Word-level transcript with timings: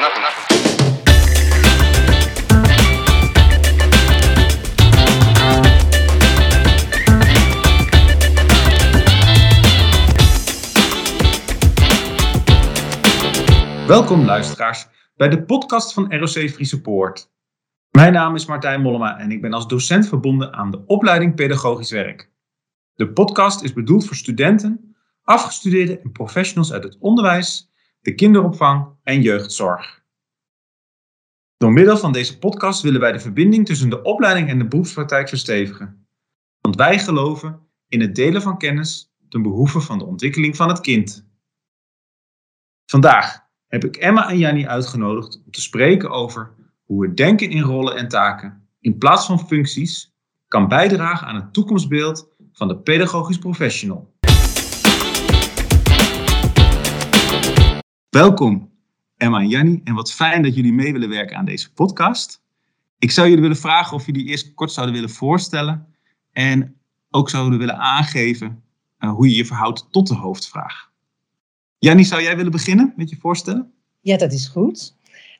Welkom 0.00 0.22
luisteraars 14.24 14.86
bij 15.16 15.28
de 15.28 15.42
podcast 15.42 15.92
van 15.92 16.14
ROC 16.14 16.28
Friese 16.28 16.80
Poort. 16.80 17.30
Mijn 17.90 18.12
naam 18.12 18.34
is 18.34 18.46
Martijn 18.46 18.80
Mollema 18.80 19.18
en 19.18 19.30
ik 19.30 19.40
ben 19.40 19.52
als 19.52 19.66
docent 19.66 20.08
verbonden 20.08 20.52
aan 20.52 20.70
de 20.70 20.82
opleiding 20.86 21.34
Pedagogisch 21.34 21.90
Werk. 21.90 22.30
De 22.94 23.12
podcast 23.12 23.62
is 23.62 23.72
bedoeld 23.72 24.06
voor 24.06 24.16
studenten, 24.16 24.94
afgestudeerden 25.22 26.02
en 26.02 26.12
professionals 26.12 26.72
uit 26.72 26.84
het 26.84 26.96
onderwijs, 27.00 27.69
de 28.00 28.14
kinderopvang 28.14 28.96
en 29.02 29.22
jeugdzorg. 29.22 30.02
Door 31.56 31.72
middel 31.72 31.96
van 31.96 32.12
deze 32.12 32.38
podcast 32.38 32.82
willen 32.82 33.00
wij 33.00 33.12
de 33.12 33.20
verbinding 33.20 33.66
tussen 33.66 33.90
de 33.90 34.02
opleiding 34.02 34.48
en 34.48 34.58
de 34.58 34.68
beroepspraktijk 34.68 35.28
verstevigen. 35.28 36.08
Want 36.60 36.76
wij 36.76 36.98
geloven 36.98 37.60
in 37.88 38.00
het 38.00 38.14
delen 38.14 38.42
van 38.42 38.58
kennis 38.58 39.12
ten 39.28 39.42
behoeve 39.42 39.80
van 39.80 39.98
de 39.98 40.04
ontwikkeling 40.04 40.56
van 40.56 40.68
het 40.68 40.80
kind. 40.80 41.28
Vandaag 42.86 43.48
heb 43.66 43.84
ik 43.84 43.96
Emma 43.96 44.28
en 44.28 44.38
Jannie 44.38 44.68
uitgenodigd 44.68 45.42
om 45.44 45.50
te 45.50 45.60
spreken 45.60 46.10
over 46.10 46.54
hoe 46.84 47.06
het 47.06 47.16
denken 47.16 47.50
in 47.50 47.62
rollen 47.62 47.96
en 47.96 48.08
taken, 48.08 48.68
in 48.80 48.98
plaats 48.98 49.26
van 49.26 49.46
functies, 49.46 50.14
kan 50.48 50.68
bijdragen 50.68 51.26
aan 51.26 51.34
het 51.34 51.52
toekomstbeeld 51.52 52.28
van 52.52 52.68
de 52.68 52.78
pedagogisch 52.78 53.38
professional. 53.38 54.09
Welkom 58.10 58.70
Emma 59.16 59.40
en 59.40 59.48
Jannie 59.48 59.80
en 59.84 59.94
wat 59.94 60.12
fijn 60.12 60.42
dat 60.42 60.54
jullie 60.54 60.72
mee 60.72 60.92
willen 60.92 61.08
werken 61.08 61.36
aan 61.36 61.44
deze 61.44 61.72
podcast. 61.72 62.42
Ik 62.98 63.10
zou 63.10 63.26
jullie 63.26 63.42
willen 63.42 63.56
vragen 63.56 63.96
of 63.96 64.06
jullie 64.06 64.26
eerst 64.26 64.54
kort 64.54 64.72
zouden 64.72 64.94
willen 64.94 65.10
voorstellen 65.10 65.86
en 66.32 66.76
ook 67.10 67.30
zouden 67.30 67.58
willen 67.58 67.78
aangeven 67.78 68.62
uh, 68.98 69.12
hoe 69.12 69.28
je 69.28 69.36
je 69.36 69.44
verhoudt 69.44 69.86
tot 69.90 70.08
de 70.08 70.14
hoofdvraag. 70.14 70.90
Jannie, 71.78 72.04
zou 72.04 72.22
jij 72.22 72.36
willen 72.36 72.52
beginnen 72.52 72.92
met 72.96 73.10
je 73.10 73.16
voorstellen? 73.16 73.72
Ja, 74.00 74.16
dat 74.16 74.32
is 74.32 74.48
goed. 74.48 74.96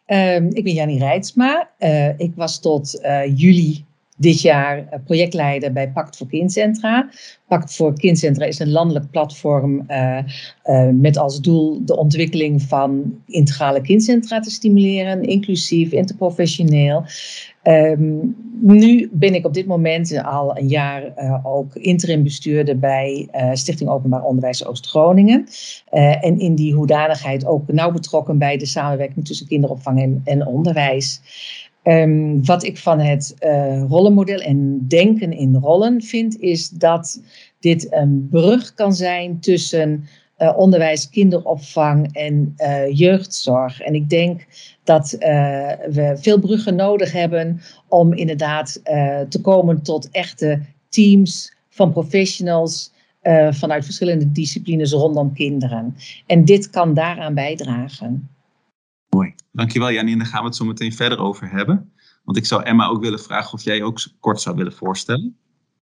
Uh, 0.06 0.34
ik 0.34 0.64
ben 0.64 0.72
Jannie 0.72 0.98
Rijtsma. 0.98 1.70
Uh, 1.78 2.18
ik 2.18 2.32
was 2.34 2.60
tot 2.60 3.00
uh, 3.02 3.38
juli 3.38 3.84
dit 4.20 4.40
jaar 4.40 4.86
eh, 4.90 4.98
projectleider 5.04 5.72
bij 5.72 5.90
Pact 5.90 6.16
voor 6.16 6.26
Kindcentra. 6.26 7.08
Pact 7.48 7.76
voor 7.76 7.98
Kindcentra 7.98 8.44
is 8.44 8.58
een 8.58 8.70
landelijk 8.70 9.10
platform 9.10 9.84
uh, 9.88 10.18
uh, 10.64 10.88
met 10.92 11.18
als 11.18 11.40
doel 11.40 11.84
de 11.84 11.96
ontwikkeling 11.96 12.62
van 12.62 13.14
integrale 13.26 13.80
kindcentra 13.80 14.40
te 14.40 14.50
stimuleren, 14.50 15.22
inclusief, 15.22 15.92
interprofessioneel. 15.92 17.04
Um, 17.62 18.36
nu 18.60 19.08
ben 19.12 19.34
ik 19.34 19.46
op 19.46 19.54
dit 19.54 19.66
moment 19.66 20.22
al 20.24 20.58
een 20.58 20.68
jaar 20.68 21.12
ook 21.42 21.74
interim 21.74 22.22
bestuurder 22.22 22.78
bij 22.78 23.28
Stichting 23.52 23.90
Openbaar 23.90 24.22
Onderwijs 24.22 24.66
Oost-Groningen. 24.66 25.46
En 26.20 26.38
in 26.38 26.54
die 26.54 26.74
hoedanigheid 26.74 27.46
ook 27.46 27.72
nauw 27.72 27.90
betrokken 27.90 28.38
bij 28.38 28.56
de 28.56 28.66
samenwerking 28.66 29.26
tussen 29.26 29.46
kinderopvang 29.46 30.20
en 30.24 30.46
onderwijs. 30.46 31.20
Um, 31.84 32.44
wat 32.44 32.64
ik 32.64 32.78
van 32.78 32.98
het 32.98 33.34
rollenmodel 33.88 34.38
en 34.38 34.86
denken 34.88 35.32
in 35.32 35.56
rollen 35.56 36.02
vind, 36.02 36.40
is 36.40 36.68
dat 36.68 37.22
dit 37.60 37.92
een 37.92 38.28
brug 38.30 38.74
kan 38.74 38.94
zijn 38.94 39.40
tussen 39.40 40.04
uh, 40.38 40.58
onderwijs, 40.58 41.10
kinderopvang 41.10 42.14
en 42.14 42.54
uh, 42.56 42.98
jeugdzorg. 42.98 43.80
En 43.80 43.94
ik 43.94 44.08
denk 44.08 44.46
dat 44.84 45.10
we 45.90 46.16
veel 46.20 46.38
bruggen 46.38 46.74
nodig 46.74 47.12
hebben 47.12 47.60
om 47.88 48.12
inderdaad 48.12 48.80
te 49.28 49.40
komen 49.42 49.82
tot 49.82 50.10
echte 50.10 50.60
teams 50.88 51.54
van 51.68 51.92
professionals 51.92 52.92
vanuit 53.50 53.84
verschillende 53.84 54.32
disciplines 54.32 54.92
rondom 54.92 55.32
kinderen. 55.32 55.96
En 56.26 56.44
dit 56.44 56.70
kan 56.70 56.94
daaraan 56.94 57.34
bijdragen. 57.34 58.28
Mooi, 59.08 59.34
dankjewel 59.60 59.90
Janine. 59.90 60.18
Daar 60.18 60.26
gaan 60.26 60.40
we 60.40 60.46
het 60.46 60.56
zo 60.56 60.64
meteen 60.64 60.92
verder 60.92 61.18
over 61.18 61.50
hebben. 61.50 61.92
Want 62.24 62.36
ik 62.36 62.46
zou 62.46 62.62
Emma 62.62 62.86
ook 62.86 63.00
willen 63.00 63.20
vragen 63.20 63.52
of 63.52 63.62
jij 63.62 63.82
ook 63.82 63.98
kort 64.20 64.40
zou 64.40 64.56
willen 64.56 64.72
voorstellen. 64.72 65.36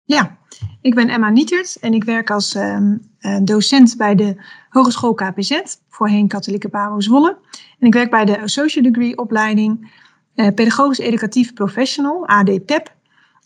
Ja, 0.04 0.38
ik 0.80 0.94
ben 0.94 1.08
Emma 1.08 1.30
Nietert 1.30 1.76
en 1.80 1.94
ik 1.94 2.04
werk 2.04 2.30
als 2.30 2.54
uh, 2.54 2.96
docent 3.42 3.96
bij 3.96 4.14
de 4.14 4.42
Hogeschool 4.68 5.14
KPZ, 5.14 5.60
voorheen 5.88 6.28
Katholieke 6.28 6.68
Pabo 6.68 7.00
Zwolle. 7.00 7.38
En 7.78 7.86
ik 7.86 7.94
werk 7.94 8.10
bij 8.10 8.24
de 8.24 8.40
Associate 8.40 8.90
Degree 8.90 9.18
opleiding 9.18 9.92
uh, 10.34 10.48
Pedagogisch 10.54 10.98
Educatief 10.98 11.52
Professional, 11.52 12.26
ADPEP. 12.26 12.94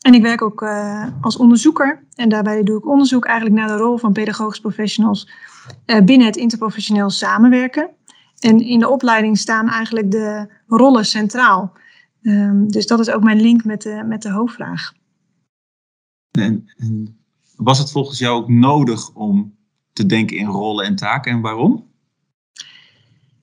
En 0.00 0.14
ik 0.14 0.22
werk 0.22 0.42
ook 0.42 0.62
uh, 0.62 1.06
als 1.20 1.36
onderzoeker 1.36 2.04
en 2.14 2.28
daarbij 2.28 2.62
doe 2.62 2.78
ik 2.78 2.88
onderzoek 2.88 3.24
eigenlijk 3.24 3.56
naar 3.56 3.68
de 3.68 3.82
rol 3.82 3.98
van 3.98 4.12
pedagogisch 4.12 4.60
professionals 4.60 5.30
binnen 6.04 6.26
het 6.26 6.36
interprofessioneel 6.36 7.10
samenwerken. 7.10 7.90
En 8.44 8.60
in 8.60 8.78
de 8.78 8.88
opleiding 8.88 9.38
staan 9.38 9.69
eigenlijk 9.69 10.10
de 10.10 10.49
rollen 10.66 11.05
centraal. 11.05 11.72
Um, 12.22 12.71
dus 12.71 12.87
dat 12.87 13.00
is 13.00 13.10
ook 13.10 13.22
mijn 13.22 13.41
link 13.41 13.65
met 13.65 13.82
de, 13.82 14.03
met 14.06 14.22
de 14.22 14.31
hoofdvraag. 14.31 14.93
En, 16.31 16.72
en, 16.77 17.19
was 17.56 17.78
het 17.78 17.91
volgens 17.91 18.19
jou 18.19 18.43
ook 18.43 18.49
nodig 18.49 19.15
om 19.15 19.56
te 19.93 20.06
denken 20.06 20.37
in 20.37 20.47
rollen 20.47 20.87
en 20.87 20.97
taken 20.97 21.32
en 21.32 21.41
waarom? 21.41 21.87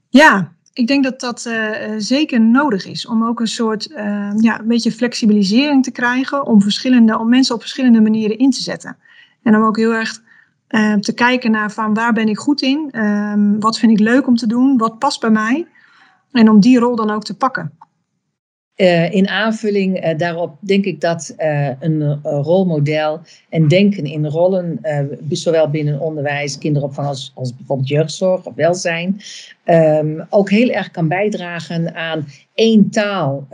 Ja, 0.10 0.56
ik 0.74 0.88
denk 0.88 1.04
dat 1.04 1.20
dat 1.20 1.46
uh, 1.46 1.94
zeker 1.98 2.42
nodig 2.42 2.86
is 2.86 3.06
om 3.06 3.24
ook 3.24 3.40
een 3.40 3.48
soort 3.48 3.90
uh, 3.90 3.98
ja, 4.38 4.60
een 4.60 4.68
beetje 4.68 4.92
flexibilisering 4.92 5.84
te 5.84 5.92
krijgen 5.92 6.46
om, 6.46 6.62
verschillende, 6.62 7.20
om 7.20 7.30
mensen 7.30 7.56
op 7.56 7.62
verschillende 7.62 8.02
manieren 8.02 8.38
in 8.38 8.52
te 8.52 8.62
zetten. 8.62 8.98
En 9.42 9.56
om 9.56 9.64
ook 9.64 9.78
heel 9.78 9.94
erg 9.94 10.22
uh, 10.72 10.94
te 10.94 11.14
kijken 11.14 11.52
naar 11.52 11.72
van 11.72 11.94
waar 11.94 12.14
ben 12.14 12.28
ik 12.28 12.38
goed 12.38 12.62
in, 12.62 12.90
ehm, 12.92 13.59
wat 13.59 13.80
vind 13.80 13.92
ik 13.92 14.00
leuk 14.00 14.28
om 14.28 14.36
te 14.36 14.48
doen, 14.48 14.78
wat 14.78 15.00
past 15.00 15.20
bij 15.20 15.30
mij. 15.30 15.68
En 16.32 16.50
om 16.50 16.59
die 16.59 16.80
rol 16.80 16.96
dan 16.96 17.09
ook 17.09 17.24
te 17.24 17.38
pakken. 17.38 17.72
Uh, 18.81 19.14
in 19.14 19.28
aanvulling 19.28 20.06
uh, 20.06 20.18
daarop 20.18 20.56
denk 20.59 20.86
ik 20.86 21.02
dat 21.02 21.36
uh, 21.38 21.69
een 21.80 22.22
rolmodel 22.24 23.22
en 23.50 23.68
denken 23.68 24.06
in 24.06 24.25
rollen, 24.25 24.80
zowel 25.30 25.69
binnen 25.69 26.00
onderwijs, 26.00 26.58
kinderopvang 26.58 27.08
als, 27.08 27.31
als 27.36 27.56
bijvoorbeeld 27.56 27.88
jeugdzorg 27.88 28.46
of 28.46 28.56
welzijn, 28.56 29.22
um, 29.66 30.25
ook 30.30 30.50
heel 30.50 30.70
erg 30.70 30.91
kan 30.91 31.08
bijdragen 31.08 31.96
aan 31.96 32.28
één 32.53 32.90
taal 32.90 33.47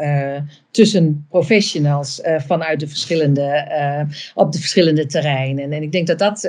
tussen 0.71 1.25
professionals 1.29 2.21
vanuit 2.37 2.79
de 2.79 2.87
verschillende, 2.87 3.67
op 4.33 4.51
de 4.51 4.59
verschillende 4.59 5.05
terreinen. 5.05 5.71
En 5.71 5.81
ik 5.81 5.91
denk 5.91 6.07
dat 6.07 6.19
dat. 6.19 6.43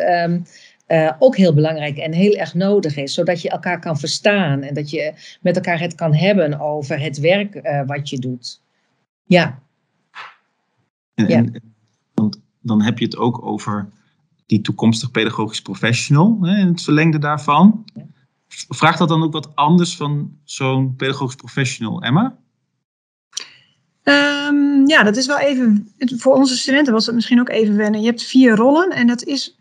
Uh, 0.88 1.12
ook 1.18 1.36
heel 1.36 1.54
belangrijk 1.54 1.98
en 1.98 2.12
heel 2.12 2.34
erg 2.34 2.54
nodig 2.54 2.96
is, 2.96 3.14
zodat 3.14 3.42
je 3.42 3.50
elkaar 3.50 3.80
kan 3.80 3.98
verstaan 3.98 4.62
en 4.62 4.74
dat 4.74 4.90
je 4.90 5.12
met 5.40 5.56
elkaar 5.56 5.80
het 5.80 5.94
kan 5.94 6.14
hebben 6.14 6.60
over 6.60 7.00
het 7.00 7.18
werk 7.18 7.82
wat 7.86 8.08
je 8.08 8.18
doet. 8.18 8.60
Ja. 9.28 9.62
En, 11.14 11.28
ja. 11.28 11.36
En, 11.36 11.74
want 12.14 12.40
dan 12.60 12.82
heb 12.82 12.98
je 12.98 13.04
het 13.04 13.16
ook 13.16 13.42
over 13.42 13.88
die 14.46 14.60
toekomstig 14.60 15.10
pedagogisch 15.10 15.62
professional 15.62 16.38
hè, 16.40 16.56
en 16.56 16.66
het 16.66 16.82
verlengde 16.82 17.18
daarvan. 17.18 17.84
Ja. 17.94 18.06
Vraagt 18.68 18.98
dat 18.98 19.08
dan 19.08 19.22
ook 19.22 19.32
wat 19.32 19.56
anders 19.56 19.96
van 19.96 20.38
zo'n 20.44 20.94
pedagogisch 20.96 21.34
professional, 21.34 22.02
Emma? 22.02 22.38
Um, 24.02 24.86
ja, 24.86 25.02
dat 25.02 25.16
is 25.16 25.26
wel 25.26 25.38
even. 25.38 25.92
Voor 25.98 26.34
onze 26.34 26.56
studenten 26.56 26.92
was 26.92 27.06
het 27.06 27.14
misschien 27.14 27.40
ook 27.40 27.48
even 27.48 27.76
wennen. 27.76 28.00
Je 28.00 28.06
hebt 28.06 28.22
vier 28.22 28.56
rollen 28.56 28.90
en 28.90 29.06
dat 29.06 29.22
is 29.24 29.58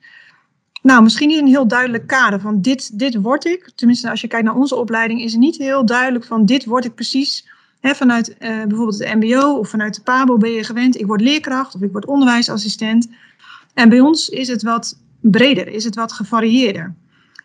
nou, 0.81 1.03
misschien 1.03 1.27
niet 1.27 1.39
een 1.39 1.47
heel 1.47 1.67
duidelijk 1.67 2.07
kader 2.07 2.39
van 2.39 2.61
dit, 2.61 2.99
dit 2.99 3.15
word 3.15 3.45
ik. 3.45 3.71
Tenminste, 3.75 4.09
als 4.09 4.21
je 4.21 4.27
kijkt 4.27 4.45
naar 4.45 4.55
onze 4.55 4.75
opleiding, 4.75 5.21
is 5.21 5.31
het 5.31 5.41
niet 5.41 5.57
heel 5.57 5.85
duidelijk 5.85 6.25
van 6.25 6.45
dit 6.45 6.65
word 6.65 6.85
ik 6.85 6.95
precies. 6.95 7.49
Vanuit 7.95 8.29
uh, 8.29 8.37
bijvoorbeeld 8.37 8.99
het 8.99 9.15
MBO 9.15 9.57
of 9.57 9.69
vanuit 9.69 9.95
de 9.95 10.01
PABO 10.01 10.37
ben 10.37 10.51
je 10.51 10.63
gewend, 10.63 10.99
ik 10.99 11.05
word 11.05 11.21
leerkracht 11.21 11.75
of 11.75 11.81
ik 11.81 11.91
word 11.91 12.05
onderwijsassistent. 12.05 13.07
En 13.73 13.89
bij 13.89 13.99
ons 13.99 14.29
is 14.29 14.47
het 14.47 14.63
wat 14.63 14.99
breder, 15.21 15.67
is 15.67 15.83
het 15.83 15.95
wat 15.95 16.11
gevarieerder. 16.11 16.95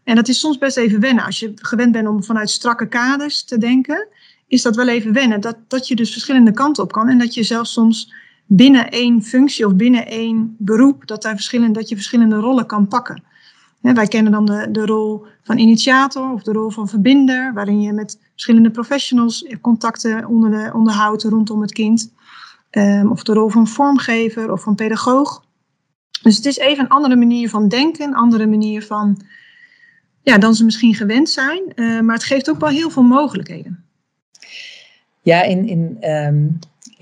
En 0.05 0.15
dat 0.15 0.29
is 0.29 0.41
soms 0.41 0.59
best 0.59 0.77
even 0.77 1.01
wennen. 1.01 1.25
Als 1.25 1.39
je 1.39 1.53
gewend 1.55 1.93
bent 1.93 2.09
om 2.09 2.25
vanuit 2.25 2.51
strakke 2.51 2.89
kaders 2.89 3.45
te 3.45 3.59
denken, 3.59 4.09
is 4.47 4.63
dat 4.63 4.77
wel 4.77 4.89
even 4.89 5.13
wennen. 5.13 5.41
Dat, 5.41 5.57
dat 5.69 5.89
je 5.89 5.97
dus 5.97 6.13
verschillende 6.13 6.53
kanten 6.53 6.83
op 6.83 6.93
kan 6.93 7.09
en 7.09 7.19
dat 7.19 7.35
je 7.35 7.43
zelfs 7.43 7.73
soms 7.73 8.13
binnen 8.47 8.91
één 8.91 9.23
functie 9.23 9.67
of 9.67 9.75
binnen 9.75 10.07
één 10.07 10.57
beroep, 10.59 11.07
dat, 11.07 11.23
daar 11.23 11.35
verschillende, 11.35 11.79
dat 11.79 11.89
je 11.89 11.95
verschillende 11.95 12.37
rollen 12.37 12.67
kan 12.67 12.89
pakken. 12.89 13.23
wij 13.81 14.07
kennen 14.07 14.33
dan 14.33 14.45
de, 14.45 14.69
de 14.71 14.87
rol 14.87 15.27
van 15.43 15.59
initiator 15.59 16.33
of 16.33 16.43
de 16.43 16.53
rol 16.53 16.71
van 16.71 16.89
verbinder, 16.89 17.53
waarin 17.53 17.81
je 17.81 17.93
met 17.93 18.19
verschillende 18.43 18.71
professionals 18.71 19.47
contacten 19.61 20.27
onder 20.27 20.75
onderhoudt 20.75 21.23
rondom 21.23 21.61
het 21.61 21.73
kind. 21.73 22.13
Um, 22.71 23.11
of 23.11 23.23
de 23.23 23.33
rol 23.33 23.49
van 23.49 23.69
vormgever 23.69 24.53
of 24.53 24.63
van 24.63 24.75
pedagoog. 24.75 25.45
Dus 26.23 26.37
het 26.37 26.47
is 26.47 26.57
even 26.57 26.85
een 26.85 26.91
andere 26.91 27.17
manier 27.17 27.49
van 27.49 27.69
denken, 27.69 28.09
een 28.09 28.15
andere 28.15 28.47
manier 28.47 28.83
van, 28.83 29.25
ja, 30.23 30.39
dan 30.39 30.55
ze 30.55 30.65
misschien 30.65 30.95
gewend 30.95 31.31
zijn. 31.31 31.63
Uh, 31.75 32.01
maar 32.01 32.15
het 32.15 32.25
geeft 32.25 32.51
ook 32.51 32.61
wel 32.61 32.69
heel 32.69 32.91
veel 32.91 33.03
mogelijkheden. 33.03 33.85
Ja, 35.23 35.43
in, 35.43 35.69
in 35.69 35.97
ehm, 36.01 36.49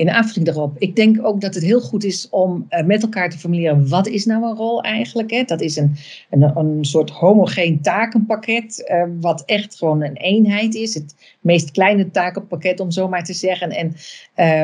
in 0.01 0.11
aanvulling 0.11 0.47
daarop. 0.47 0.77
Ik 0.79 0.97
denk 0.97 1.25
ook 1.27 1.41
dat 1.41 1.55
het 1.55 1.63
heel 1.63 1.81
goed 1.81 2.05
is 2.05 2.29
om 2.31 2.67
uh, 2.71 2.85
met 2.85 3.03
elkaar 3.03 3.31
te 3.31 3.39
formuleren 3.39 3.89
wat 3.89 4.07
is 4.07 4.25
nou 4.25 4.45
een 4.45 4.57
rol 4.57 4.83
eigenlijk. 4.83 5.31
Hè? 5.31 5.43
Dat 5.43 5.61
is 5.61 5.77
een, 5.77 5.97
een, 6.31 6.57
een 6.57 6.85
soort 6.85 7.11
homogeen 7.11 7.81
takenpakket, 7.81 8.91
uh, 8.91 9.03
wat 9.21 9.43
echt 9.47 9.77
gewoon 9.77 10.03
een 10.03 10.17
eenheid 10.17 10.75
is. 10.75 10.95
Het 10.95 11.15
meest 11.41 11.71
kleine 11.71 12.11
takenpakket, 12.11 12.81
om 12.81 12.91
zo 12.91 13.09
maar 13.09 13.25
te 13.25 13.33
zeggen. 13.33 13.71
En 13.71 13.95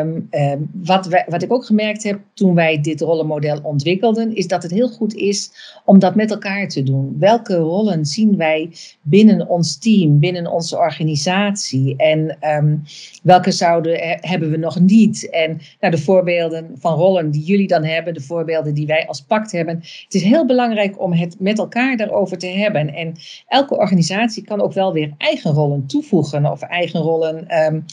um, 0.00 0.28
um, 0.30 0.70
wat, 0.72 1.24
wat 1.26 1.42
ik 1.42 1.52
ook 1.52 1.64
gemerkt 1.64 2.02
heb 2.02 2.20
toen 2.34 2.54
wij 2.54 2.80
dit 2.80 3.00
rollenmodel 3.00 3.60
ontwikkelden, 3.62 4.34
is 4.36 4.46
dat 4.46 4.62
het 4.62 4.72
heel 4.72 4.88
goed 4.88 5.14
is 5.14 5.50
om 5.84 5.98
dat 5.98 6.14
met 6.14 6.30
elkaar 6.30 6.68
te 6.68 6.82
doen. 6.82 7.16
Welke 7.18 7.56
rollen 7.56 8.06
zien 8.06 8.36
wij 8.36 8.70
binnen 9.02 9.48
ons 9.48 9.78
team, 9.78 10.18
binnen 10.18 10.52
onze 10.52 10.76
organisatie? 10.76 11.96
En 11.96 12.38
um, 12.40 12.82
welke 13.22 13.50
zouden, 13.50 14.18
hebben 14.20 14.50
we 14.50 14.56
nog 14.56 14.80
niet? 14.80 15.30
En 15.30 15.60
nou, 15.80 15.94
de 15.94 16.00
voorbeelden 16.00 16.70
van 16.78 16.94
rollen 16.94 17.30
die 17.30 17.42
jullie 17.42 17.68
dan 17.68 17.84
hebben, 17.84 18.14
de 18.14 18.20
voorbeelden 18.20 18.74
die 18.74 18.86
wij 18.86 19.06
als 19.06 19.20
pact 19.20 19.52
hebben. 19.52 19.74
Het 19.76 20.14
is 20.14 20.22
heel 20.22 20.46
belangrijk 20.46 21.00
om 21.00 21.12
het 21.12 21.36
met 21.40 21.58
elkaar 21.58 21.96
daarover 21.96 22.38
te 22.38 22.46
hebben. 22.46 22.94
En 22.94 23.14
elke 23.46 23.76
organisatie 23.76 24.44
kan 24.44 24.60
ook 24.60 24.72
wel 24.72 24.92
weer 24.92 25.14
eigen 25.18 25.52
rollen 25.52 25.86
toevoegen 25.86 26.50
of 26.50 26.62
eigen 26.68 27.00
rollen. 27.00 27.64
Um, 27.64 27.84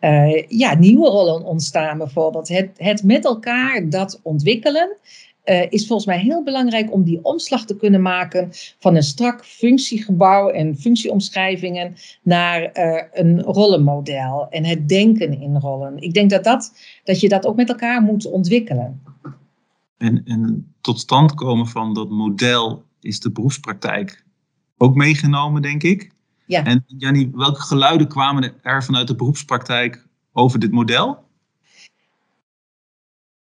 uh, 0.00 0.42
ja, 0.48 0.74
nieuwe 0.74 1.08
rollen 1.08 1.44
ontstaan 1.44 1.98
bijvoorbeeld. 1.98 2.48
Het, 2.48 2.70
het 2.76 3.02
met 3.02 3.24
elkaar 3.24 3.88
dat 3.88 4.20
ontwikkelen 4.22 4.96
uh, 5.44 5.66
is 5.68 5.86
volgens 5.86 6.08
mij 6.08 6.18
heel 6.18 6.42
belangrijk 6.42 6.92
om 6.92 7.02
die 7.02 7.24
omslag 7.24 7.64
te 7.64 7.76
kunnen 7.76 8.02
maken 8.02 8.48
van 8.78 8.96
een 8.96 9.02
strak 9.02 9.46
functiegebouw 9.46 10.48
en 10.48 10.76
functieomschrijvingen 10.76 11.94
naar 12.22 12.60
uh, 12.62 13.02
een 13.12 13.42
rollenmodel 13.42 14.46
en 14.50 14.64
het 14.64 14.88
denken 14.88 15.40
in 15.40 15.56
rollen. 15.56 15.98
Ik 15.98 16.14
denk 16.14 16.30
dat, 16.30 16.44
dat, 16.44 16.72
dat 17.04 17.20
je 17.20 17.28
dat 17.28 17.46
ook 17.46 17.56
met 17.56 17.68
elkaar 17.68 18.02
moet 18.02 18.30
ontwikkelen. 18.30 19.02
En, 19.98 20.22
en 20.24 20.72
tot 20.80 20.98
stand 20.98 21.34
komen 21.34 21.66
van 21.66 21.94
dat 21.94 22.10
model 22.10 22.82
is 23.00 23.20
de 23.20 23.32
beroepspraktijk 23.32 24.24
ook 24.78 24.94
meegenomen, 24.94 25.62
denk 25.62 25.82
ik. 25.82 26.10
Ja. 26.52 26.64
En 26.64 26.84
Jannie, 26.86 27.30
welke 27.34 27.60
geluiden 27.60 28.08
kwamen 28.08 28.54
er 28.62 28.84
vanuit 28.84 29.06
de 29.06 29.16
beroepspraktijk 29.16 30.06
over 30.32 30.58
dit 30.58 30.72
model? 30.72 31.24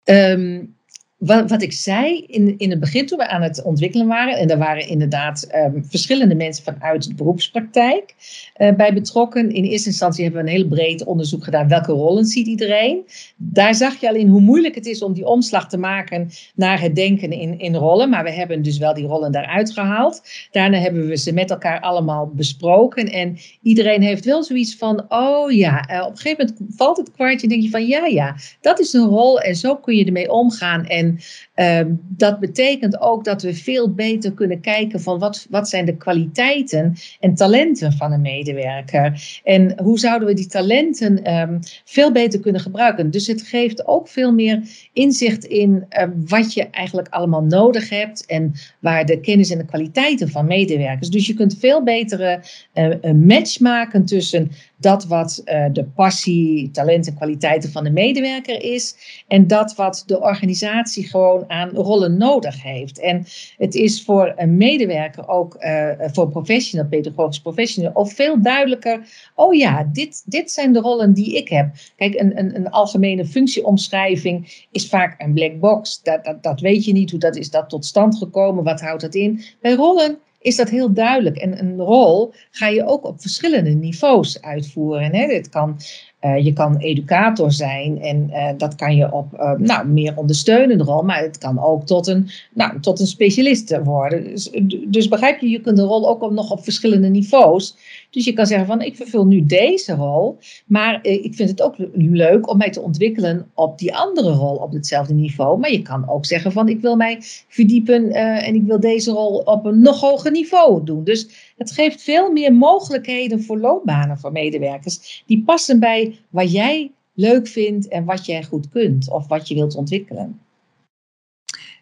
Um, 0.04 0.76
wat, 1.20 1.50
wat, 1.50 1.62
ik 1.62 1.72
zei 1.72 2.24
in, 2.26 2.54
in 2.58 2.70
het 2.70 2.80
begin 2.80 3.06
toen 3.06 3.18
we 3.18 3.28
aan 3.28 3.42
het 3.42 3.62
ontwikkelen 3.62 4.06
waren, 4.06 4.38
en 4.38 4.48
daar 4.48 4.58
waren 4.58 4.88
inderdaad 4.88 5.48
um, 5.54 5.84
verschillende 5.88 6.34
mensen 6.34 6.64
vanuit 6.64 7.08
de 7.08 7.14
beroepspraktijk 7.14 8.14
uh, 8.56 8.72
bij 8.74 8.94
betrokken. 8.94 9.50
In 9.50 9.64
eerste 9.64 9.88
instantie 9.88 10.24
hebben 10.24 10.44
we 10.44 10.50
een 10.50 10.56
heel 10.56 10.68
breed 10.68 11.04
onderzoek 11.04 11.44
gedaan. 11.44 11.68
Welke 11.68 11.92
rollen 11.92 12.24
ziet 12.24 12.46
iedereen? 12.46 13.06
Daar 13.36 13.74
zag 13.74 14.00
je 14.00 14.08
al 14.08 14.14
in 14.14 14.28
hoe 14.28 14.40
moeilijk 14.40 14.74
het 14.74 14.86
is 14.86 15.02
om 15.02 15.12
die 15.12 15.26
omslag 15.26 15.68
te 15.68 15.78
maken 15.78 16.30
naar 16.54 16.80
het 16.80 16.94
denken 16.94 17.32
in, 17.32 17.58
in 17.58 17.74
rollen. 17.74 18.10
Maar 18.10 18.24
we 18.24 18.32
hebben 18.32 18.62
dus 18.62 18.78
wel 18.78 18.94
die 18.94 19.06
rollen 19.06 19.32
daaruit 19.32 19.72
gehaald. 19.72 20.22
Daarna 20.50 20.78
hebben 20.78 21.06
we 21.06 21.16
ze 21.16 21.32
met 21.32 21.50
elkaar 21.50 21.80
allemaal 21.80 22.30
besproken. 22.34 23.06
En 23.06 23.38
iedereen 23.62 24.02
heeft 24.02 24.24
wel 24.24 24.42
zoiets 24.42 24.76
van: 24.76 25.04
oh 25.08 25.52
ja, 25.52 25.90
uh, 25.90 26.04
op 26.06 26.10
een 26.10 26.18
gegeven 26.18 26.54
moment 26.58 26.76
valt 26.76 26.96
het 26.96 27.12
kwartje 27.12 27.42
en 27.42 27.48
denk 27.48 27.62
je 27.62 27.70
van: 27.70 27.86
ja, 27.86 28.06
ja, 28.06 28.36
dat 28.60 28.80
is 28.80 28.92
een 28.92 29.06
rol 29.06 29.40
en 29.40 29.54
zo 29.56 29.76
kun 29.76 29.96
je 29.96 30.04
ermee 30.04 30.30
omgaan. 30.30 30.86
En 30.86 31.09
and 31.10 31.22
um, 31.60 32.00
dat 32.08 32.40
betekent 32.40 33.00
ook 33.00 33.24
dat 33.24 33.42
we 33.42 33.54
veel 33.54 33.94
beter 33.94 34.32
kunnen 34.32 34.60
kijken 34.60 35.00
van 35.00 35.18
wat, 35.18 35.46
wat 35.50 35.68
zijn 35.68 35.84
de 35.84 35.96
kwaliteiten 35.96 36.94
en 37.20 37.34
talenten 37.34 37.92
van 37.92 38.12
een 38.12 38.20
medewerker. 38.20 39.40
En 39.44 39.80
hoe 39.82 39.98
zouden 39.98 40.28
we 40.28 40.34
die 40.34 40.46
talenten 40.46 41.38
um, 41.38 41.58
veel 41.84 42.12
beter 42.12 42.40
kunnen 42.40 42.60
gebruiken. 42.60 43.10
Dus 43.10 43.26
het 43.26 43.42
geeft 43.42 43.86
ook 43.86 44.08
veel 44.08 44.32
meer 44.32 44.62
inzicht 44.92 45.44
in 45.44 45.86
uh, 45.90 46.04
wat 46.26 46.54
je 46.54 46.70
eigenlijk 46.70 47.08
allemaal 47.08 47.42
nodig 47.42 47.88
hebt 47.88 48.26
en 48.26 48.52
waar 48.78 49.06
de 49.06 49.20
kennis 49.20 49.50
en 49.50 49.58
de 49.58 49.64
kwaliteiten 49.64 50.28
van 50.28 50.46
medewerkers. 50.46 51.08
Dus 51.08 51.26
je 51.26 51.34
kunt 51.34 51.58
veel 51.58 51.82
betere 51.82 52.40
uh, 52.74 52.94
een 53.00 53.26
match 53.26 53.60
maken 53.60 54.04
tussen 54.04 54.50
dat 54.76 55.04
wat 55.06 55.42
uh, 55.44 55.64
de 55.72 55.84
passie, 55.84 56.70
talent 56.70 57.06
en 57.06 57.14
kwaliteiten 57.14 57.70
van 57.70 57.84
de 57.84 57.90
medewerker 57.90 58.62
is 58.62 58.94
en 59.28 59.46
dat 59.46 59.74
wat 59.74 60.02
de 60.06 60.20
organisatie 60.20 61.08
gewoon 61.08 61.48
aan 61.50 61.70
rollen 61.70 62.16
nodig 62.16 62.62
heeft. 62.62 63.00
En 63.00 63.24
het 63.56 63.74
is 63.74 64.04
voor 64.04 64.32
een 64.36 64.56
medewerker 64.56 65.28
ook, 65.28 65.56
uh, 65.58 65.90
voor 65.98 66.24
een 66.24 66.30
professional, 66.30 66.86
pedagogisch 66.88 67.40
professional, 67.40 67.92
of 67.92 68.12
veel 68.12 68.42
duidelijker, 68.42 69.00
oh 69.34 69.54
ja, 69.54 69.88
dit, 69.92 70.22
dit 70.26 70.50
zijn 70.50 70.72
de 70.72 70.80
rollen 70.80 71.12
die 71.12 71.36
ik 71.36 71.48
heb. 71.48 71.70
Kijk, 71.96 72.20
een, 72.20 72.38
een, 72.38 72.56
een 72.56 72.70
algemene 72.70 73.26
functieomschrijving 73.26 74.66
is 74.70 74.88
vaak 74.88 75.22
een 75.22 75.34
black 75.34 75.60
box. 75.60 76.02
Dat, 76.02 76.24
dat, 76.24 76.42
dat 76.42 76.60
weet 76.60 76.84
je 76.84 76.92
niet, 76.92 77.10
hoe 77.10 77.20
dat 77.20 77.36
is 77.36 77.50
dat 77.50 77.68
tot 77.68 77.84
stand 77.84 78.16
gekomen, 78.16 78.64
wat 78.64 78.80
houdt 78.80 79.02
dat 79.02 79.14
in. 79.14 79.42
Bij 79.60 79.74
rollen 79.74 80.18
is 80.40 80.56
dat 80.56 80.68
heel 80.68 80.92
duidelijk. 80.92 81.36
En 81.36 81.58
een 81.58 81.76
rol 81.80 82.32
ga 82.50 82.68
je 82.68 82.86
ook 82.86 83.04
op 83.04 83.20
verschillende 83.20 83.70
niveaus 83.70 84.42
uitvoeren. 84.42 85.14
Hè? 85.14 85.40
Kan, 85.40 85.78
uh, 86.20 86.44
je 86.44 86.52
kan 86.52 86.76
educator 86.76 87.52
zijn 87.52 88.00
en 88.02 88.30
uh, 88.30 88.48
dat 88.56 88.74
kan 88.74 88.96
je 88.96 89.12
op 89.12 89.32
uh, 89.34 89.52
nou, 89.52 89.86
meer 89.88 90.16
ondersteunende 90.16 90.84
rol, 90.84 91.02
maar 91.02 91.22
het 91.22 91.38
kan 91.38 91.62
ook 91.62 91.86
tot 91.86 92.06
een, 92.06 92.28
nou, 92.54 92.80
tot 92.80 93.00
een 93.00 93.06
specialist 93.06 93.78
worden. 93.84 94.24
Dus, 94.24 94.50
dus 94.86 95.08
begrijp 95.08 95.40
je, 95.40 95.48
je 95.48 95.60
kunt 95.60 95.76
de 95.76 95.82
rol 95.82 96.08
ook 96.08 96.22
op, 96.22 96.32
nog 96.32 96.50
op 96.50 96.64
verschillende 96.64 97.08
niveaus. 97.08 97.76
Dus 98.10 98.24
je 98.24 98.32
kan 98.32 98.46
zeggen 98.46 98.66
van 98.66 98.82
ik 98.82 98.96
vervul 98.96 99.26
nu 99.26 99.46
deze 99.46 99.94
rol, 99.94 100.38
maar 100.66 100.98
ik 101.02 101.34
vind 101.34 101.48
het 101.48 101.62
ook 101.62 101.74
leuk 101.94 102.50
om 102.50 102.58
mij 102.58 102.70
te 102.70 102.80
ontwikkelen 102.80 103.46
op 103.54 103.78
die 103.78 103.94
andere 103.94 104.30
rol 104.30 104.54
op 104.56 104.72
hetzelfde 104.72 105.14
niveau. 105.14 105.58
Maar 105.58 105.72
je 105.72 105.82
kan 105.82 106.08
ook 106.08 106.26
zeggen 106.26 106.52
van 106.52 106.68
ik 106.68 106.80
wil 106.80 106.96
mij 106.96 107.18
verdiepen 107.48 108.10
en 108.12 108.54
ik 108.54 108.62
wil 108.62 108.80
deze 108.80 109.10
rol 109.10 109.38
op 109.38 109.64
een 109.64 109.80
nog 109.80 110.00
hoger 110.00 110.30
niveau 110.30 110.84
doen. 110.84 111.04
Dus 111.04 111.49
het 111.60 111.72
geeft 111.72 112.02
veel 112.02 112.32
meer 112.32 112.52
mogelijkheden 112.52 113.42
voor 113.42 113.58
loopbanen 113.58 114.18
voor 114.18 114.32
medewerkers 114.32 115.22
die 115.26 115.42
passen 115.42 115.80
bij 115.80 116.18
wat 116.30 116.52
jij 116.52 116.92
leuk 117.14 117.48
vindt 117.48 117.88
en 117.88 118.04
wat 118.04 118.26
jij 118.26 118.44
goed 118.44 118.68
kunt 118.68 119.10
of 119.10 119.26
wat 119.26 119.48
je 119.48 119.54
wilt 119.54 119.74
ontwikkelen. 119.74 120.40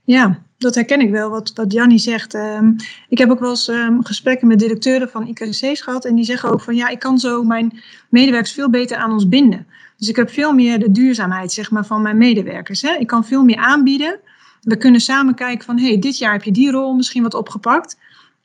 Ja, 0.04 0.42
dat 0.56 0.75
herken 0.75 1.00
ik 1.00 1.10
wel, 1.10 1.30
wat, 1.30 1.52
wat 1.54 1.75
zegt. 1.94 2.34
Um, 2.34 2.76
ik 3.08 3.19
heb 3.19 3.30
ook 3.30 3.40
wel 3.40 3.50
eens 3.50 3.69
um, 3.69 4.04
gesprekken 4.04 4.49
met 4.49 4.58
directeuren 4.58 5.08
van 5.08 5.26
IKC's 5.26 5.80
gehad. 5.80 6.04
En 6.04 6.14
die 6.14 6.25
zeggen 6.25 6.50
ook 6.50 6.61
van 6.61 6.75
ja, 6.75 6.88
ik 6.88 6.99
kan 6.99 7.18
zo 7.18 7.42
mijn 7.42 7.80
medewerkers 8.11 8.52
veel 8.52 8.70
beter 8.70 8.97
aan 8.97 9.12
ons 9.12 9.28
binden. 9.28 9.66
Dus 9.97 10.08
ik 10.08 10.16
heb 10.16 10.30
veel 10.30 10.52
meer 10.52 10.78
de 10.78 10.90
duurzaamheid 10.90 11.52
zeg 11.52 11.70
maar, 11.70 11.87
van 11.87 12.02
mijn 12.02 12.18
medewerkers. 12.18 12.82
Hè. 12.82 12.94
Ik 12.94 13.06
kan 13.06 13.25
veel 13.25 13.44
meer 13.44 13.56
aanbieden. 13.56 14.20
We 14.62 14.76
kunnen 14.76 15.00
samen 15.00 15.35
kijken 15.35 15.64
van 15.64 15.78
hey, 15.78 15.99
dit 15.99 16.18
jaar 16.18 16.32
heb 16.32 16.42
je 16.42 16.52
die 16.52 16.70
rol 16.70 16.94
misschien 16.94 17.23
wat 17.23 17.35
opgepakt. 17.35 17.97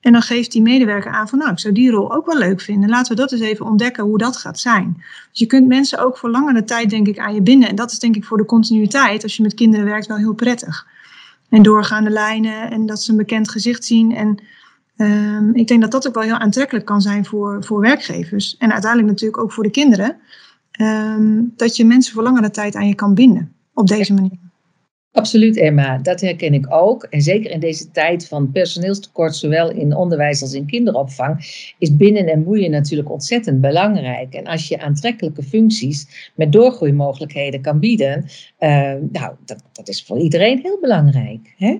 En 0.03 0.11
dan 0.11 0.21
geeft 0.21 0.51
die 0.51 0.61
medewerker 0.61 1.11
aan 1.11 1.27
van 1.27 1.39
nou, 1.39 1.51
ik 1.51 1.59
zou 1.59 1.73
die 1.73 1.91
rol 1.91 2.13
ook 2.13 2.25
wel 2.25 2.37
leuk 2.37 2.61
vinden. 2.61 2.89
Laten 2.89 3.15
we 3.15 3.21
dat 3.21 3.31
eens 3.31 3.41
even 3.41 3.65
ontdekken 3.65 4.03
hoe 4.03 4.17
dat 4.17 4.37
gaat 4.37 4.59
zijn. 4.59 4.93
Dus 5.29 5.39
je 5.39 5.45
kunt 5.45 5.67
mensen 5.67 5.99
ook 5.99 6.17
voor 6.17 6.29
langere 6.29 6.63
tijd 6.63 6.89
denk 6.89 7.07
ik 7.07 7.19
aan 7.19 7.33
je 7.33 7.41
binden. 7.41 7.69
En 7.69 7.75
dat 7.75 7.91
is 7.91 7.99
denk 7.99 8.15
ik 8.15 8.23
voor 8.23 8.37
de 8.37 8.45
continuïteit 8.45 9.23
als 9.23 9.35
je 9.37 9.43
met 9.43 9.53
kinderen 9.53 9.85
werkt 9.85 10.07
wel 10.07 10.17
heel 10.17 10.33
prettig 10.33 10.87
en 11.49 11.61
doorgaande 11.61 12.09
lijnen 12.09 12.71
en 12.71 12.85
dat 12.85 13.01
ze 13.01 13.11
een 13.11 13.17
bekend 13.17 13.49
gezicht 13.49 13.85
zien. 13.85 14.15
En 14.15 14.43
um, 14.97 15.55
ik 15.55 15.67
denk 15.67 15.81
dat 15.81 15.91
dat 15.91 16.07
ook 16.07 16.13
wel 16.13 16.23
heel 16.23 16.37
aantrekkelijk 16.37 16.85
kan 16.85 17.01
zijn 17.01 17.25
voor, 17.25 17.63
voor 17.63 17.79
werkgevers. 17.79 18.57
En 18.57 18.71
uiteindelijk 18.71 19.11
natuurlijk 19.11 19.41
ook 19.41 19.51
voor 19.51 19.63
de 19.63 19.69
kinderen. 19.69 20.17
Um, 20.81 21.53
dat 21.55 21.75
je 21.75 21.85
mensen 21.85 22.13
voor 22.13 22.23
langere 22.23 22.49
tijd 22.49 22.75
aan 22.75 22.87
je 22.87 22.95
kan 22.95 23.13
binden 23.13 23.53
op 23.73 23.87
deze 23.87 24.13
manier. 24.13 24.37
Absoluut, 25.13 25.57
Emma. 25.57 25.97
Dat 25.97 26.21
herken 26.21 26.53
ik 26.53 26.73
ook. 26.73 27.03
En 27.03 27.21
zeker 27.21 27.51
in 27.51 27.59
deze 27.59 27.91
tijd 27.91 28.27
van 28.27 28.51
personeelstekort, 28.51 29.35
zowel 29.35 29.71
in 29.71 29.95
onderwijs 29.95 30.41
als 30.41 30.53
in 30.53 30.65
kinderopvang, 30.65 31.37
is 31.79 31.95
binnen- 31.95 32.27
en 32.27 32.43
boeien 32.43 32.71
natuurlijk 32.71 33.11
ontzettend 33.11 33.61
belangrijk. 33.61 34.33
En 34.33 34.45
als 34.45 34.67
je 34.67 34.81
aantrekkelijke 34.81 35.43
functies 35.43 36.31
met 36.35 36.51
doorgroeimogelijkheden 36.51 37.61
kan 37.61 37.79
bieden, 37.79 38.25
uh, 38.59 38.69
nou, 39.11 39.35
dat, 39.45 39.63
dat 39.71 39.87
is 39.87 40.03
voor 40.03 40.19
iedereen 40.19 40.59
heel 40.59 40.79
belangrijk. 40.81 41.53
Hè? 41.57 41.77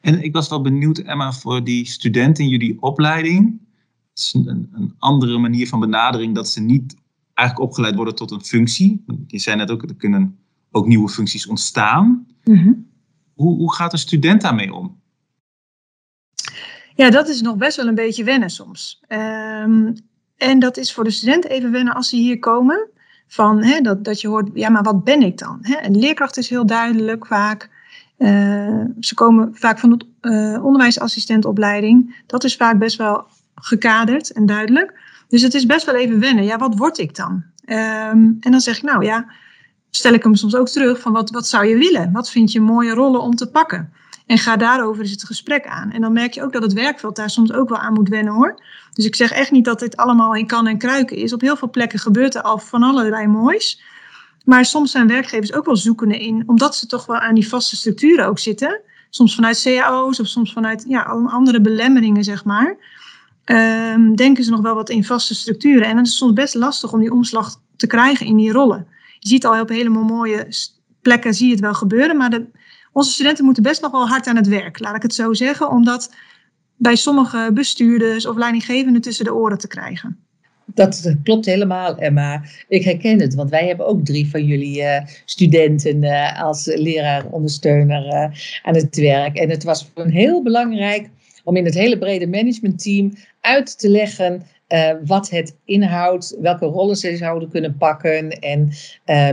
En 0.00 0.22
ik 0.22 0.32
was 0.32 0.48
wel 0.48 0.60
benieuwd, 0.60 0.98
Emma, 0.98 1.32
voor 1.32 1.64
die 1.64 1.86
studenten 1.86 2.44
in 2.44 2.50
jullie 2.50 2.82
opleiding. 2.82 3.60
Het 4.10 4.18
is 4.18 4.34
een, 4.34 4.68
een 4.72 4.94
andere 4.98 5.38
manier 5.38 5.68
van 5.68 5.80
benadering 5.80 6.34
dat 6.34 6.48
ze 6.48 6.60
niet 6.60 6.96
eigenlijk 7.34 7.68
opgeleid 7.68 7.94
worden 7.94 8.14
tot 8.14 8.30
een 8.30 8.44
functie. 8.44 9.04
Je 9.26 9.38
zei 9.38 9.56
net 9.56 9.70
ook, 9.70 9.82
er 9.82 9.96
kunnen 9.96 10.38
ook 10.70 10.86
nieuwe 10.86 11.08
functies 11.08 11.46
ontstaan. 11.46 12.26
Mm-hmm. 12.44 12.86
Hoe, 13.34 13.56
hoe 13.56 13.74
gaat 13.74 13.92
een 13.92 13.98
student 13.98 14.40
daarmee 14.40 14.74
om? 14.74 15.00
Ja, 16.94 17.10
dat 17.10 17.28
is 17.28 17.40
nog 17.40 17.56
best 17.56 17.76
wel 17.76 17.86
een 17.86 17.94
beetje 17.94 18.24
wennen 18.24 18.50
soms. 18.50 19.00
Um, 19.08 19.94
en 20.36 20.58
dat 20.58 20.76
is 20.76 20.92
voor 20.92 21.04
de 21.04 21.10
student 21.10 21.44
even 21.44 21.70
wennen 21.70 21.94
als 21.94 22.08
ze 22.08 22.16
hier 22.16 22.38
komen. 22.38 22.88
Van, 23.26 23.62
hè, 23.62 23.80
dat, 23.80 24.04
dat 24.04 24.20
je 24.20 24.28
hoort, 24.28 24.50
ja, 24.54 24.68
maar 24.68 24.82
wat 24.82 25.04
ben 25.04 25.22
ik 25.22 25.38
dan? 25.38 25.58
Hè? 25.62 25.82
Een 25.82 25.98
leerkracht 25.98 26.36
is 26.36 26.48
heel 26.48 26.66
duidelijk 26.66 27.26
vaak. 27.26 27.70
Uh, 28.18 28.84
ze 29.00 29.14
komen 29.14 29.50
vaak 29.54 29.78
van 29.78 29.90
de 29.90 30.06
uh, 30.20 30.64
onderwijsassistentopleiding. 30.64 32.22
Dat 32.26 32.44
is 32.44 32.56
vaak 32.56 32.78
best 32.78 32.96
wel 32.96 33.26
gekaderd 33.54 34.32
en 34.32 34.46
duidelijk. 34.46 35.00
Dus 35.28 35.42
het 35.42 35.54
is 35.54 35.66
best 35.66 35.86
wel 35.86 35.94
even 35.94 36.20
wennen. 36.20 36.44
Ja, 36.44 36.58
wat 36.58 36.76
word 36.76 36.98
ik 36.98 37.16
dan? 37.16 37.44
Ehm, 37.64 38.32
en 38.40 38.50
dan 38.50 38.60
zeg 38.60 38.76
ik, 38.76 38.82
nou 38.82 39.04
ja, 39.04 39.26
stel 39.90 40.12
ik 40.12 40.22
hem 40.22 40.34
soms 40.34 40.54
ook 40.54 40.68
terug 40.68 41.00
van 41.00 41.12
wat, 41.12 41.30
wat 41.30 41.46
zou 41.46 41.66
je 41.66 41.76
willen? 41.76 42.12
Wat 42.12 42.30
vind 42.30 42.52
je 42.52 42.60
mooie 42.60 42.94
rollen 42.94 43.20
om 43.20 43.34
te 43.34 43.50
pakken? 43.50 43.92
En 44.26 44.38
ga 44.38 44.56
daarover 44.56 45.02
eens 45.02 45.10
het 45.10 45.24
gesprek 45.24 45.66
aan. 45.66 45.90
En 45.90 46.00
dan 46.00 46.12
merk 46.12 46.32
je 46.32 46.42
ook 46.42 46.52
dat 46.52 46.62
het 46.62 46.72
werkveld 46.72 47.16
daar 47.16 47.30
soms 47.30 47.52
ook 47.52 47.68
wel 47.68 47.78
aan 47.78 47.92
moet 47.92 48.08
wennen 48.08 48.32
hoor. 48.32 48.62
Dus 48.92 49.04
ik 49.04 49.16
zeg 49.16 49.30
echt 49.30 49.50
niet 49.50 49.64
dat 49.64 49.78
dit 49.78 49.96
allemaal 49.96 50.34
in 50.34 50.46
kan 50.46 50.66
en 50.66 50.78
kruiken 50.78 51.16
is. 51.16 51.32
Op 51.32 51.40
heel 51.40 51.56
veel 51.56 51.70
plekken 51.70 51.98
gebeurt 51.98 52.34
er 52.34 52.42
al 52.42 52.58
van 52.58 52.82
allerlei 52.82 53.26
moois. 53.26 53.82
Maar 54.44 54.64
soms 54.64 54.90
zijn 54.90 55.06
werkgevers 55.06 55.52
ook 55.52 55.64
wel 55.64 55.76
zoekende 55.76 56.18
in, 56.18 56.42
omdat 56.46 56.76
ze 56.76 56.86
toch 56.86 57.06
wel 57.06 57.16
aan 57.16 57.34
die 57.34 57.48
vaste 57.48 57.76
structuren 57.76 58.26
ook 58.26 58.38
zitten. 58.38 58.80
Soms 59.10 59.34
vanuit 59.34 59.62
cao's 59.62 60.20
of 60.20 60.26
soms 60.26 60.52
vanuit 60.52 60.84
ja, 60.88 61.02
andere 61.02 61.60
belemmeringen, 61.60 62.24
zeg 62.24 62.44
maar. 62.44 62.76
Um, 63.44 64.16
denken 64.16 64.44
ze 64.44 64.50
nog 64.50 64.60
wel 64.60 64.74
wat 64.74 64.90
in 64.90 65.04
vaste 65.04 65.34
structuren. 65.34 65.86
En 65.86 65.96
het 65.96 66.06
is 66.06 66.16
soms 66.16 66.32
best 66.32 66.54
lastig 66.54 66.92
om 66.92 67.00
die 67.00 67.12
omslag 67.12 67.56
te 67.76 67.86
krijgen 67.86 68.26
in 68.26 68.36
die 68.36 68.52
rollen. 68.52 68.86
Je 69.18 69.28
ziet 69.28 69.46
al 69.46 69.60
op 69.60 69.68
helemaal 69.68 70.04
mooie 70.04 70.46
plekken 71.02 71.34
zie 71.34 71.46
je 71.46 71.52
het 71.52 71.60
wel 71.60 71.74
gebeuren, 71.74 72.16
maar 72.16 72.40
onze 72.92 73.12
studenten 73.12 73.44
moeten 73.44 73.62
best 73.62 73.82
nog 73.82 73.90
wel 73.90 74.08
hard 74.08 74.26
aan 74.26 74.36
het 74.36 74.48
werk, 74.48 74.78
laat 74.78 74.96
ik 74.96 75.02
het 75.02 75.14
zo 75.14 75.34
zeggen, 75.34 75.70
omdat 75.70 76.14
bij 76.76 76.96
sommige 76.96 77.50
bestuurders 77.54 78.26
of 78.26 78.36
leidinggevenden 78.36 79.02
tussen 79.02 79.24
de 79.24 79.34
oren 79.34 79.58
te 79.58 79.68
krijgen. 79.68 80.18
Dat 80.74 81.14
klopt 81.22 81.46
helemaal, 81.46 81.98
Emma. 81.98 82.42
Ik 82.68 82.84
herken 82.84 83.20
het, 83.20 83.34
want 83.34 83.50
wij 83.50 83.66
hebben 83.66 83.86
ook 83.86 84.04
drie 84.04 84.30
van 84.30 84.44
jullie 84.44 84.80
uh, 84.80 85.00
studenten 85.24 86.02
uh, 86.02 86.42
als 86.42 86.66
leraar-ondersteuner 86.66 88.06
uh, 88.06 88.12
aan 88.62 88.74
het 88.74 88.96
werk. 88.96 89.36
En 89.36 89.50
het 89.50 89.64
was 89.64 89.90
heel 89.94 90.42
belangrijk 90.42 91.08
om 91.44 91.56
in 91.56 91.64
het 91.64 91.74
hele 91.74 91.98
brede 91.98 92.26
managementteam 92.26 93.12
uit 93.40 93.78
te 93.78 93.88
leggen 93.88 94.42
uh, 94.68 94.90
wat 95.04 95.30
het 95.30 95.56
inhoudt, 95.64 96.36
welke 96.40 96.66
rollen 96.66 96.96
ze 96.96 97.16
zouden 97.16 97.48
kunnen 97.48 97.76
pakken 97.76 98.30
en 98.30 98.70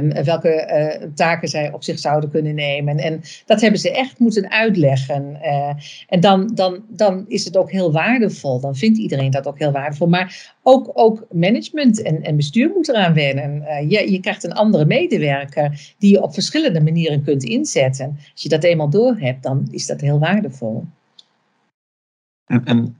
um, 0.03 0.23
welke 0.23 0.97
uh, 1.01 1.07
taken 1.15 1.47
zij 1.47 1.73
op 1.73 1.83
zich 1.83 1.99
zouden 1.99 2.29
kunnen 2.29 2.55
nemen. 2.55 2.97
En 2.97 3.21
dat 3.45 3.61
hebben 3.61 3.79
ze 3.79 3.91
echt 3.91 4.19
moeten 4.19 4.51
uitleggen. 4.51 5.37
Uh, 5.41 5.73
en 6.07 6.19
dan, 6.19 6.51
dan, 6.53 6.83
dan 6.89 7.25
is 7.27 7.45
het 7.45 7.57
ook 7.57 7.71
heel 7.71 7.91
waardevol. 7.91 8.59
Dan 8.59 8.75
vindt 8.75 8.97
iedereen 8.97 9.31
dat 9.31 9.47
ook 9.47 9.59
heel 9.59 9.71
waardevol. 9.71 10.07
Maar 10.07 10.53
ook, 10.63 10.91
ook 10.93 11.25
management 11.31 12.01
en, 12.01 12.23
en 12.23 12.35
bestuur 12.35 12.69
moet 12.69 12.89
eraan 12.89 13.13
wennen. 13.13 13.63
je, 13.89 14.11
je 14.11 14.19
krijgt 14.19 14.43
een 14.43 14.53
andere 14.53 14.85
medewerker 14.85 15.93
die 15.97 16.11
je 16.11 16.21
op 16.21 16.33
verschillende 16.33 16.81
manieren 16.81 17.23
kunt 17.23 17.43
inzetten. 17.43 18.17
Als 18.31 18.43
je 18.43 18.49
dat 18.49 18.63
eenmaal 18.63 18.89
door 18.89 19.15
hebt, 19.19 19.43
dan 19.43 19.67
is 19.71 19.85
dat 19.85 20.01
heel 20.01 20.19
waardevol. 20.19 20.83
En 22.45 22.99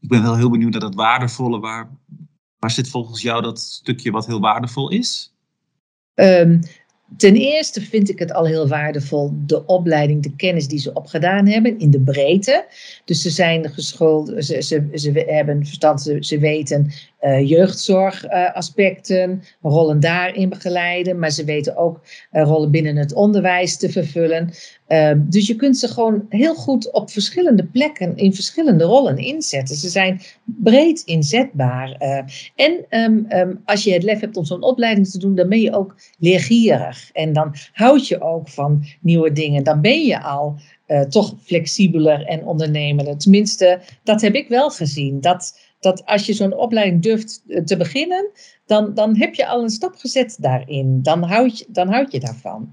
ik 0.00 0.08
ben 0.08 0.22
wel 0.22 0.36
heel 0.36 0.50
benieuwd 0.50 0.70
naar 0.70 0.80
dat 0.80 0.94
waardevolle. 0.94 1.60
Waar, 1.60 1.90
waar 2.58 2.70
zit 2.70 2.88
volgens 2.88 3.22
jou 3.22 3.42
dat 3.42 3.60
stukje 3.60 4.10
wat 4.10 4.26
heel 4.26 4.40
waardevol 4.40 4.90
is? 4.90 5.32
Um, 6.14 6.60
ten 7.16 7.34
eerste 7.34 7.80
vind 7.80 8.10
ik 8.10 8.18
het 8.18 8.32
al 8.32 8.46
heel 8.46 8.68
waardevol, 8.68 9.32
de 9.46 9.66
opleiding, 9.66 10.22
de 10.22 10.36
kennis 10.36 10.68
die 10.68 10.78
ze 10.78 10.92
opgedaan 10.92 11.46
hebben 11.46 11.78
in 11.78 11.90
de 11.90 12.00
breedte. 12.00 12.66
Dus 13.04 13.22
ze 13.22 13.30
zijn 13.30 13.70
geschoold, 13.70 14.44
ze, 14.44 14.62
ze, 14.62 14.88
ze 14.94 15.10
hebben 15.26 15.66
verstand, 15.66 16.02
ze, 16.02 16.16
ze 16.20 16.38
weten 16.38 16.92
jeugdzorgaspecten, 17.20 19.30
uh, 19.30 19.72
rollen 19.72 20.00
daarin 20.00 20.48
begeleiden, 20.48 21.18
maar 21.18 21.30
ze 21.30 21.44
weten 21.44 21.76
ook 21.76 22.00
uh, 22.32 22.42
rollen 22.42 22.70
binnen 22.70 22.96
het 22.96 23.12
onderwijs 23.12 23.76
te 23.76 23.90
vervullen. 23.90 24.50
Ehm, 24.86 25.20
dus 25.28 25.46
je 25.46 25.56
kunt 25.56 25.78
ze 25.78 25.88
gewoon 25.88 26.26
heel 26.28 26.54
goed 26.54 26.92
op 26.92 27.10
verschillende 27.10 27.64
plekken 27.64 28.16
in 28.16 28.34
verschillende 28.34 28.84
rollen 28.84 29.18
inzetten. 29.18 29.76
Ze 29.76 29.88
zijn 29.88 30.20
breed 30.44 31.02
inzetbaar. 31.04 31.92
Eh. 31.92 32.22
en 32.56 32.86
um, 32.90 33.26
um, 33.28 33.60
als 33.64 33.84
je 33.84 33.92
het 33.92 34.02
lef 34.02 34.20
hebt 34.20 34.36
om 34.36 34.44
zo'n 34.44 34.62
opleiding 34.62 35.08
te 35.08 35.18
doen, 35.18 35.34
dan 35.34 35.48
ben 35.48 35.60
je 35.60 35.74
ook 35.74 35.94
leergierig. 36.18 37.10
En 37.12 37.32
dan 37.32 37.54
houd 37.72 38.08
je 38.08 38.20
ook 38.20 38.48
van 38.48 38.84
nieuwe 39.00 39.32
dingen. 39.32 39.64
Dan 39.64 39.80
ben 39.80 40.04
je 40.04 40.22
al 40.22 40.56
toch 41.08 41.34
flexibeler 41.42 42.26
en 42.26 42.44
ondernemender. 42.44 43.16
Tenminste, 43.16 43.80
dat 44.02 44.20
heb 44.20 44.34
ik 44.34 44.48
wel 44.48 44.70
gezien. 44.70 45.20
Dat, 45.20 45.54
dat 45.80 46.06
als 46.06 46.26
je 46.26 46.32
zo'n 46.32 46.54
opleiding 46.56 47.02
durft 47.02 47.42
eh, 47.48 47.62
te 47.62 47.76
beginnen, 47.76 48.30
dan, 48.66 48.94
dan 48.94 49.16
heb 49.16 49.34
je 49.34 49.46
al 49.46 49.62
een 49.62 49.70
stap 49.70 49.96
gezet 49.96 50.36
daarin. 50.40 51.02
Dan 51.02 51.22
houd 51.22 51.58
je, 51.58 51.66
dan 51.68 51.88
houd 51.88 52.12
je 52.12 52.20
daarvan. 52.20 52.72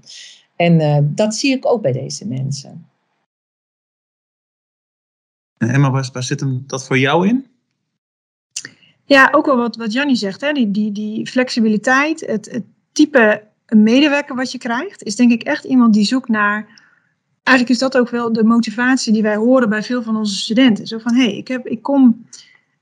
En 0.56 0.80
uh, 0.80 0.98
dat 1.02 1.34
zie 1.34 1.56
ik 1.56 1.66
ook 1.66 1.82
bij 1.82 1.92
deze 1.92 2.26
mensen. 2.26 2.86
En 5.58 5.68
Emma, 5.68 5.90
waar, 5.90 6.08
waar 6.12 6.22
zit 6.22 6.40
hem 6.40 6.64
dat 6.66 6.86
voor 6.86 6.98
jou 6.98 7.28
in? 7.28 7.46
Ja, 9.04 9.28
ook 9.32 9.46
wel 9.46 9.56
wat, 9.56 9.76
wat 9.76 9.92
Jannie 9.92 10.16
zegt. 10.16 10.40
Hè? 10.40 10.52
Die, 10.52 10.70
die, 10.70 10.92
die 10.92 11.26
flexibiliteit, 11.26 12.20
het, 12.20 12.50
het 12.50 12.64
type 12.92 13.42
medewerker 13.68 14.36
wat 14.36 14.52
je 14.52 14.58
krijgt, 14.58 15.02
is 15.02 15.16
denk 15.16 15.32
ik 15.32 15.42
echt 15.42 15.64
iemand 15.64 15.94
die 15.94 16.04
zoekt 16.04 16.28
naar. 16.28 16.86
Eigenlijk 17.42 17.76
is 17.76 17.82
dat 17.82 17.98
ook 17.98 18.10
wel 18.10 18.32
de 18.32 18.44
motivatie 18.44 19.12
die 19.12 19.22
wij 19.22 19.36
horen 19.36 19.68
bij 19.68 19.82
veel 19.82 20.02
van 20.02 20.16
onze 20.16 20.34
studenten. 20.34 20.86
Zo 20.86 20.98
van, 20.98 21.14
hé, 21.14 21.24
hey, 21.24 21.36
ik, 21.36 21.48
heb, 21.48 21.66
ik 21.66 21.82
kom 21.82 22.26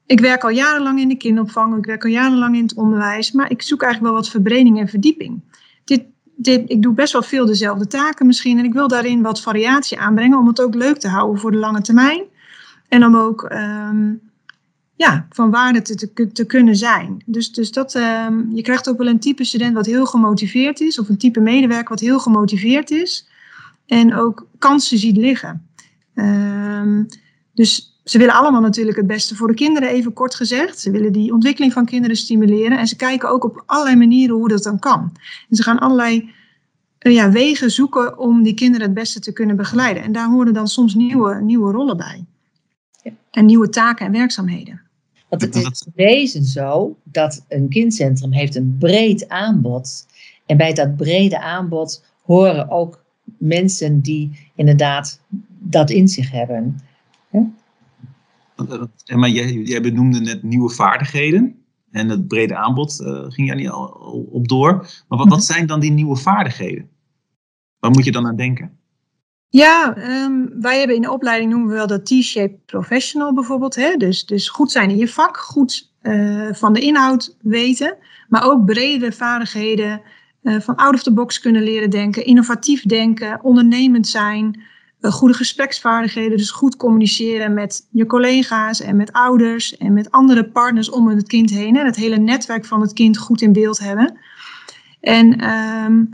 ik 0.06 0.20
werk 0.20 0.44
al 0.44 0.50
jarenlang 0.50 1.00
in 1.00 1.08
de 1.08 1.16
kinderopvang, 1.16 1.76
ik 1.76 1.84
werk 1.84 2.04
al 2.04 2.10
jarenlang 2.10 2.56
in 2.56 2.62
het 2.62 2.74
onderwijs, 2.74 3.32
maar 3.32 3.50
ik 3.50 3.62
zoek 3.62 3.82
eigenlijk 3.82 4.12
wel 4.12 4.22
wat 4.22 4.30
verbreding 4.30 4.80
en 4.80 4.88
verdieping. 4.88 5.40
Dit, 5.84 6.04
dit, 6.36 6.70
ik 6.70 6.82
doe 6.82 6.94
best 6.94 7.12
wel 7.12 7.22
veel 7.22 7.46
dezelfde 7.46 7.86
taken 7.86 8.26
misschien 8.26 8.58
en 8.58 8.64
ik 8.64 8.72
wil 8.72 8.88
daarin 8.88 9.22
wat 9.22 9.42
variatie 9.42 9.98
aanbrengen 9.98 10.38
om 10.38 10.46
het 10.46 10.60
ook 10.60 10.74
leuk 10.74 10.98
te 10.98 11.08
houden 11.08 11.40
voor 11.40 11.50
de 11.50 11.58
lange 11.58 11.80
termijn. 11.80 12.24
En 12.88 13.04
om 13.04 13.16
ook 13.16 13.50
um, 13.52 14.20
ja, 14.96 15.26
van 15.30 15.50
waarde 15.50 15.82
te, 15.82 16.32
te, 16.32 16.44
kunnen 16.46 16.76
zijn. 16.76 17.22
Dus, 17.26 17.52
dus 17.52 17.72
dat, 17.72 17.94
um, 17.94 18.50
je 18.54 18.62
krijgt 18.62 18.88
ook 18.88 18.98
wel 18.98 19.06
een 19.06 19.20
type 19.20 19.44
student 19.44 19.74
wat 19.74 19.86
heel 19.86 20.06
gemotiveerd 20.06 20.80
is, 20.80 20.98
of 20.98 21.08
een 21.08 21.18
type 21.18 21.40
medewerker 21.40 21.88
wat 21.88 22.00
heel 22.00 22.18
gemotiveerd 22.18 22.90
is 22.90 23.28
en 23.86 24.14
ook 24.14 24.46
kansen 24.58 24.98
ziet 24.98 25.16
liggen. 25.16 25.68
Um, 26.14 27.06
dus 27.54 27.95
ze 28.10 28.18
willen 28.18 28.34
allemaal 28.34 28.60
natuurlijk 28.60 28.96
het 28.96 29.06
beste 29.06 29.34
voor 29.34 29.48
de 29.48 29.54
kinderen, 29.54 29.88
even 29.88 30.12
kort 30.12 30.34
gezegd. 30.34 30.78
Ze 30.78 30.90
willen 30.90 31.12
die 31.12 31.32
ontwikkeling 31.32 31.72
van 31.72 31.84
kinderen 31.84 32.16
stimuleren. 32.16 32.78
En 32.78 32.86
ze 32.86 32.96
kijken 32.96 33.28
ook 33.28 33.44
op 33.44 33.62
allerlei 33.66 33.96
manieren 33.96 34.36
hoe 34.36 34.48
dat 34.48 34.62
dan 34.62 34.78
kan. 34.78 35.12
En 35.48 35.56
ze 35.56 35.62
gaan 35.62 35.78
allerlei 35.78 36.30
ja, 36.98 37.30
wegen 37.30 37.70
zoeken 37.70 38.18
om 38.18 38.42
die 38.42 38.54
kinderen 38.54 38.86
het 38.86 38.94
beste 38.94 39.20
te 39.20 39.32
kunnen 39.32 39.56
begeleiden. 39.56 40.02
En 40.02 40.12
daar 40.12 40.28
horen 40.28 40.54
dan 40.54 40.68
soms 40.68 40.94
nieuwe, 40.94 41.40
nieuwe 41.40 41.72
rollen 41.72 41.96
bij. 41.96 42.24
Ja. 43.02 43.12
En 43.30 43.44
nieuwe 43.44 43.68
taken 43.68 44.06
en 44.06 44.12
werkzaamheden. 44.12 44.80
Want 45.28 45.42
het 45.42 45.54
is 45.54 45.86
wezen 45.94 46.44
zo 46.44 46.96
dat 47.04 47.44
een 47.48 47.68
kindcentrum 47.68 48.32
heeft 48.32 48.54
een 48.54 48.76
breed 48.78 49.28
aanbod. 49.28 50.06
En 50.46 50.56
bij 50.56 50.72
dat 50.72 50.96
brede 50.96 51.40
aanbod 51.40 52.04
horen 52.22 52.70
ook 52.70 53.04
mensen 53.38 54.00
die 54.00 54.50
inderdaad 54.54 55.20
dat 55.58 55.90
in 55.90 56.08
zich 56.08 56.30
hebben. 56.30 56.80
Maar 59.14 59.28
jij, 59.28 59.52
jij 59.52 59.80
benoemde 59.80 60.20
net 60.20 60.42
nieuwe 60.42 60.70
vaardigheden. 60.70 61.64
En 61.90 62.08
het 62.08 62.28
brede 62.28 62.56
aanbod 62.56 63.00
uh, 63.00 63.24
ging 63.28 63.46
jij 63.46 63.56
niet 63.56 63.68
al, 63.68 63.86
op 64.30 64.48
door. 64.48 64.72
Maar 65.08 65.18
wat, 65.18 65.28
wat, 65.28 65.28
mhm. 65.28 65.40
zijn 65.40 65.66
dan 65.66 65.80
die 65.80 65.90
nieuwe 65.90 66.16
vaardigheden? 66.16 66.88
Waar 67.78 67.90
moet 67.90 68.04
je 68.04 68.12
dan 68.12 68.26
aan 68.26 68.36
denken? 68.36 68.78
Ja, 69.48 69.96
um, 70.24 70.60
wij 70.60 70.78
hebben 70.78 70.96
in 70.96 71.02
de 71.02 71.10
opleiding 71.10 71.50
noemen 71.50 71.68
we 71.68 71.74
wel 71.74 71.86
dat 71.86 72.06
T-shaped 72.06 72.66
professional 72.66 73.34
bijvoorbeeld. 73.34 73.74
Hè? 73.74 73.96
Dus, 73.96 74.26
dus 74.26 74.48
goed 74.48 74.70
zijn 74.70 74.90
in 74.90 74.96
je 74.96 75.08
vak, 75.08 75.36
goed 75.36 75.92
uh, 76.02 76.52
van 76.52 76.72
de 76.72 76.80
inhoud 76.80 77.36
weten. 77.40 77.96
Maar 78.28 78.44
ook 78.44 78.64
bredere 78.64 79.12
vaardigheden 79.12 80.00
uh, 80.42 80.60
van 80.60 80.76
out 80.76 80.94
of 80.94 81.02
the 81.02 81.12
box 81.12 81.40
kunnen 81.40 81.62
leren 81.62 81.90
denken, 81.90 82.24
innovatief 82.24 82.82
denken, 82.82 83.44
ondernemend 83.44 84.08
zijn. 84.08 84.62
Eh, 85.00 85.12
goede 85.12 85.34
gespreksvaardigheden, 85.34 86.36
dus 86.36 86.50
goed 86.50 86.76
communiceren 86.76 87.54
met 87.54 87.86
je 87.90 88.06
collega's 88.06 88.80
en 88.80 88.96
met 88.96 89.12
ouders 89.12 89.76
en 89.76 89.92
met 89.92 90.10
andere 90.10 90.50
partners 90.50 90.90
om 90.90 91.08
het 91.08 91.28
kind 91.28 91.50
heen. 91.50 91.76
En 91.76 91.86
het 91.86 91.96
hele 91.96 92.16
netwerk 92.16 92.64
van 92.64 92.80
het 92.80 92.92
kind 92.92 93.18
goed 93.18 93.40
in 93.40 93.52
beeld 93.52 93.78
hebben. 93.78 94.18
En 95.00 95.26
um, 95.26 96.10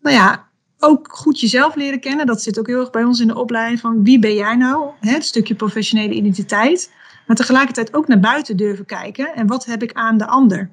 nou 0.00 0.16
ja, 0.16 0.48
ook 0.78 1.08
goed 1.12 1.40
jezelf 1.40 1.74
leren 1.74 2.00
kennen. 2.00 2.26
Dat 2.26 2.42
zit 2.42 2.58
ook 2.58 2.66
heel 2.66 2.80
erg 2.80 2.90
bij 2.90 3.04
ons 3.04 3.20
in 3.20 3.26
de 3.26 3.38
opleiding 3.38 3.80
van 3.80 4.04
wie 4.04 4.18
ben 4.18 4.34
jij 4.34 4.56
nou? 4.56 4.90
Het 5.00 5.24
stukje 5.24 5.54
professionele 5.54 6.14
identiteit. 6.14 6.92
Maar 7.26 7.36
tegelijkertijd 7.36 7.94
ook 7.94 8.08
naar 8.08 8.20
buiten 8.20 8.56
durven 8.56 8.84
kijken. 8.84 9.34
En 9.34 9.46
wat 9.46 9.64
heb 9.64 9.82
ik 9.82 9.92
aan 9.92 10.18
de 10.18 10.26
ander? 10.26 10.70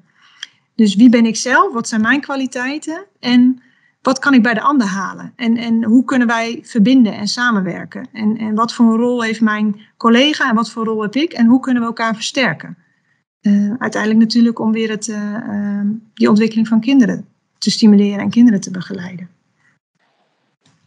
Dus 0.74 0.94
wie 0.94 1.08
ben 1.08 1.26
ik 1.26 1.36
zelf? 1.36 1.72
Wat 1.72 1.88
zijn 1.88 2.00
mijn 2.00 2.20
kwaliteiten? 2.20 3.06
En 3.20 3.62
wat 4.02 4.18
kan 4.18 4.34
ik 4.34 4.42
bij 4.42 4.54
de 4.54 4.60
ander 4.60 4.86
halen? 4.86 5.32
En, 5.36 5.56
en 5.56 5.84
hoe 5.84 6.04
kunnen 6.04 6.26
wij 6.26 6.60
verbinden 6.62 7.14
en 7.14 7.28
samenwerken? 7.28 8.08
En, 8.12 8.36
en 8.36 8.54
wat 8.54 8.74
voor 8.74 8.86
een 8.86 8.98
rol 8.98 9.22
heeft 9.22 9.40
mijn 9.40 9.80
collega 9.96 10.48
en 10.48 10.54
wat 10.54 10.70
voor 10.70 10.84
rol 10.84 11.02
heb 11.02 11.14
ik? 11.14 11.32
En 11.32 11.46
hoe 11.46 11.60
kunnen 11.60 11.82
we 11.82 11.88
elkaar 11.88 12.14
versterken? 12.14 12.76
Uh, 13.42 13.74
uiteindelijk 13.78 14.20
natuurlijk 14.20 14.58
om 14.58 14.72
weer 14.72 14.90
het, 14.90 15.08
uh, 15.08 15.34
uh, 15.48 15.80
die 16.14 16.28
ontwikkeling 16.28 16.68
van 16.68 16.80
kinderen 16.80 17.26
te 17.58 17.70
stimuleren 17.70 18.18
en 18.18 18.30
kinderen 18.30 18.60
te 18.60 18.70
begeleiden. 18.70 19.28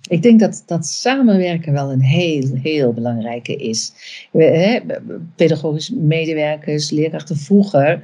Ik 0.10 0.22
denk 0.22 0.40
dat, 0.40 0.64
dat 0.66 0.86
samenwerken 0.86 1.74
wel 1.74 1.92
een 1.92 2.02
heel, 2.02 2.56
heel 2.62 2.94
belangrijke 2.94 3.56
is. 3.56 3.94
Hè, 4.32 4.80
pedagogisch 5.36 5.90
medewerkers, 5.90 6.90
leerkrachten 6.90 7.38
vroeger, 7.38 8.04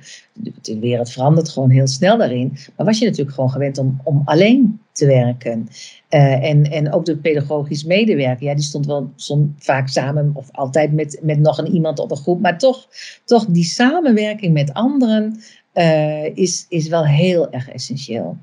de 0.62 0.80
wereld 0.80 1.12
verandert 1.12 1.50
gewoon 1.50 1.70
heel 1.70 1.88
snel 1.88 2.18
daarin. 2.18 2.58
Maar 2.76 2.86
was 2.86 3.00
je 3.00 3.06
natuurlijk 3.06 3.36
gewoon 3.36 3.50
gewend 3.50 3.78
om, 3.78 4.02
om 4.04 4.22
alleen 4.26 4.80
te 4.92 5.06
werken. 5.06 5.68
Uh, 6.10 6.50
en, 6.50 6.64
en 6.64 6.94
ook 6.94 7.06
de 7.06 7.18
pedagogisch 7.18 7.84
medewerker, 7.84 8.46
ja, 8.46 8.56
die 8.56 8.64
stond 8.64 8.86
wel 8.86 9.12
stond 9.16 9.52
vaak 9.58 9.88
samen 9.88 10.32
of 10.34 10.52
altijd 10.52 10.94
met, 10.94 11.20
met 11.22 11.40
nog 11.40 11.58
een 11.58 11.74
iemand 11.74 12.00
op 12.00 12.12
een 12.12 12.18
groep. 12.18 12.40
Maar 12.40 12.58
toch, 12.58 12.88
toch 13.26 13.46
die 13.46 13.64
samenwerking 13.64 14.54
met 14.54 14.74
anderen 14.74 15.40
uh, 15.74 16.38
is, 16.38 16.66
is 16.70 16.88
wel 16.88 17.06
heel 17.06 17.52
erg 17.52 17.70
essentieel. 17.70 18.38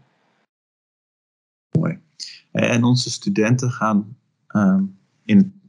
Mooi. 2.61 2.73
En 2.73 2.85
onze 2.85 3.11
studenten 3.11 3.71
gaan 3.71 4.17
uh, 4.51 4.79
in, 5.25 5.61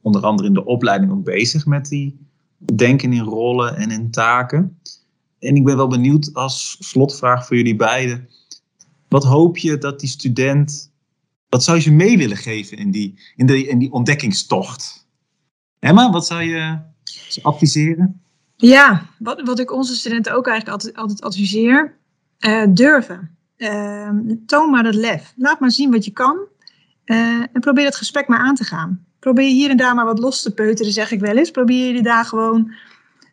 onder 0.00 0.22
andere 0.22 0.48
in 0.48 0.54
de 0.54 0.64
opleiding 0.64 1.12
ook 1.12 1.24
bezig 1.24 1.66
met 1.66 1.88
die 1.88 2.18
denken 2.74 3.12
in 3.12 3.22
rollen 3.22 3.76
en 3.76 3.90
in 3.90 4.10
taken. 4.10 4.78
En 5.38 5.56
ik 5.56 5.64
ben 5.64 5.76
wel 5.76 5.88
benieuwd 5.88 6.34
als 6.34 6.76
slotvraag 6.80 7.46
voor 7.46 7.56
jullie 7.56 7.76
beiden. 7.76 8.28
Wat 9.08 9.24
hoop 9.24 9.56
je 9.56 9.78
dat 9.78 10.00
die 10.00 10.08
student, 10.08 10.92
wat 11.48 11.64
zou 11.64 11.76
je 11.76 11.82
ze 11.82 11.92
mee 11.92 12.18
willen 12.18 12.36
geven 12.36 12.76
in 12.76 12.90
die, 12.90 13.18
in 13.36 13.46
de, 13.46 13.66
in 13.66 13.78
die 13.78 13.92
ontdekkingstocht? 13.92 15.08
Emma, 15.78 16.10
wat 16.10 16.26
zou 16.26 16.42
je 16.42 16.78
ze 17.04 17.42
adviseren? 17.42 18.20
Ja, 18.56 19.06
wat, 19.18 19.40
wat 19.42 19.58
ik 19.58 19.72
onze 19.72 19.94
studenten 19.94 20.34
ook 20.34 20.46
eigenlijk 20.46 20.82
altijd, 20.82 21.02
altijd 21.02 21.22
adviseer, 21.22 21.98
uh, 22.40 22.66
durven. 22.68 23.38
Uh, 23.60 24.08
toon 24.46 24.70
maar 24.70 24.82
dat 24.82 24.94
lef. 24.94 25.32
Laat 25.36 25.60
maar 25.60 25.70
zien 25.70 25.90
wat 25.90 26.04
je 26.04 26.10
kan. 26.10 26.38
Uh, 27.04 27.16
en 27.52 27.60
probeer 27.60 27.84
het 27.84 27.96
gesprek 27.96 28.28
maar 28.28 28.38
aan 28.38 28.54
te 28.54 28.64
gaan. 28.64 29.04
Probeer 29.18 29.48
hier 29.48 29.70
en 29.70 29.76
daar 29.76 29.94
maar 29.94 30.04
wat 30.04 30.18
los 30.18 30.42
te 30.42 30.54
peuteren, 30.54 30.92
zeg 30.92 31.10
ik 31.10 31.20
wel 31.20 31.36
eens. 31.36 31.50
Probeer 31.50 31.94
je 31.94 32.02
daar 32.02 32.24
gewoon, 32.24 32.72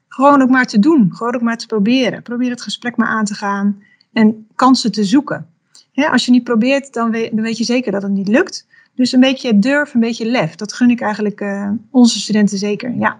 gewoon 0.07 0.41
ook 0.41 0.50
maar 0.50 0.65
te 0.65 0.79
doen. 0.79 1.10
Gewoon 1.13 1.36
ook 1.36 1.41
maar 1.41 1.57
te 1.57 1.65
proberen. 1.65 2.22
Probeer 2.22 2.50
het 2.50 2.62
gesprek 2.62 2.98
maar 2.98 3.07
aan 3.07 3.25
te 3.25 3.34
gaan. 3.34 3.84
En 4.13 4.48
kansen 4.55 4.91
te 4.91 5.03
zoeken. 5.03 5.48
als 5.93 6.25
je 6.25 6.31
niet 6.31 6.43
probeert, 6.43 6.93
dan 6.93 7.12
weet, 7.12 7.57
je 7.57 7.63
zeker 7.63 7.91
dat 7.91 8.01
het 8.01 8.12
niet 8.12 8.27
lukt. 8.27 8.67
Dus 8.96 9.12
een 9.12 9.19
beetje 9.19 9.60
durf, 9.60 9.93
een 9.93 10.00
beetje 10.00 10.25
lef. 10.25 10.55
Dat 10.55 10.74
gun 10.74 10.89
ik 10.89 11.01
eigenlijk 11.01 11.41
uh, 11.41 11.72
onze 11.91 12.19
studenten 12.19 12.57
zeker, 12.57 12.96
ja. 12.96 13.19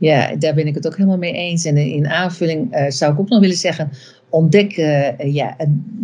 Ja, 0.00 0.36
daar 0.36 0.54
ben 0.54 0.66
ik 0.66 0.74
het 0.74 0.86
ook 0.86 0.96
helemaal 0.96 1.18
mee 1.18 1.32
eens. 1.32 1.64
En 1.64 1.76
in 1.76 2.08
aanvulling 2.08 2.76
uh, 2.76 2.90
zou 2.90 3.12
ik 3.12 3.18
ook 3.18 3.28
nog 3.28 3.40
willen 3.40 3.56
zeggen: 3.56 3.90
ontdek 4.30 4.76
uh, 4.76 5.34
ja, 5.34 5.56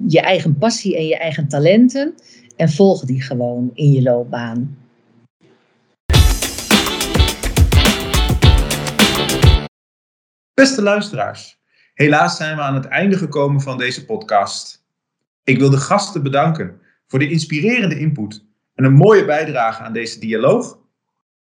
je 0.06 0.20
eigen 0.20 0.58
passie 0.58 0.96
en 0.96 1.06
je 1.06 1.16
eigen 1.16 1.48
talenten 1.48 2.14
en 2.56 2.70
volg 2.70 3.04
die 3.04 3.22
gewoon 3.22 3.70
in 3.74 3.92
je 3.92 4.02
loopbaan. 4.02 4.78
Beste 10.54 10.82
luisteraars, 10.82 11.58
helaas 11.94 12.36
zijn 12.36 12.56
we 12.56 12.62
aan 12.62 12.74
het 12.74 12.86
einde 12.86 13.16
gekomen 13.16 13.60
van 13.60 13.78
deze 13.78 14.04
podcast. 14.04 14.84
Ik 15.44 15.58
wil 15.58 15.70
de 15.70 15.76
gasten 15.76 16.22
bedanken 16.22 16.80
voor 17.06 17.18
de 17.18 17.30
inspirerende 17.30 17.98
input 17.98 18.44
en 18.74 18.84
een 18.84 18.94
mooie 18.94 19.24
bijdrage 19.24 19.82
aan 19.82 19.92
deze 19.92 20.20
dialoog. 20.20 20.78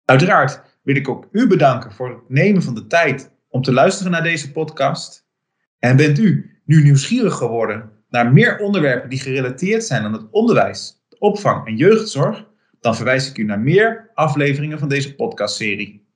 Uiteraard 0.05 0.61
wil 0.81 0.95
ik 0.95 1.09
ook 1.09 1.27
u 1.31 1.47
bedanken 1.47 1.91
voor 1.91 2.09
het 2.09 2.29
nemen 2.29 2.63
van 2.63 2.75
de 2.75 2.87
tijd 2.87 3.31
om 3.49 3.61
te 3.61 3.73
luisteren 3.73 4.11
naar 4.11 4.23
deze 4.23 4.51
podcast. 4.51 5.25
En 5.79 5.95
bent 5.95 6.19
u 6.19 6.54
nu 6.65 6.83
nieuwsgierig 6.83 7.33
geworden 7.33 7.91
naar 8.09 8.33
meer 8.33 8.59
onderwerpen 8.59 9.09
die 9.09 9.19
gerelateerd 9.19 9.83
zijn 9.83 10.03
aan 10.03 10.13
het 10.13 10.29
onderwijs, 10.31 11.03
de 11.09 11.19
opvang 11.19 11.67
en 11.67 11.75
jeugdzorg, 11.75 12.45
dan 12.79 12.95
verwijs 12.95 13.29
ik 13.29 13.37
u 13.37 13.43
naar 13.43 13.59
meer 13.59 14.11
afleveringen 14.13 14.79
van 14.79 14.89
deze 14.89 15.15
podcastserie. 15.15 16.07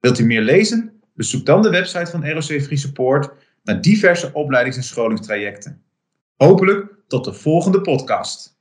Wilt 0.00 0.18
u 0.18 0.24
meer 0.24 0.42
lezen? 0.42 0.92
Bezoek 1.14 1.46
dan 1.46 1.62
de 1.62 1.70
website 1.70 2.10
van 2.10 2.30
ROC 2.30 2.42
Free 2.42 2.76
Support 2.76 3.32
naar 3.62 3.80
diverse 3.80 4.32
opleidings- 4.32 4.76
en 4.76 4.82
scholingstrajecten. 4.82 5.82
Hopelijk 6.36 6.94
tot 7.06 7.24
de 7.24 7.32
volgende 7.32 7.80
podcast. 7.80 8.57